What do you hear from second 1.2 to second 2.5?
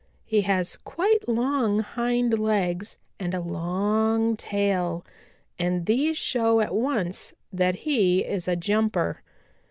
long hind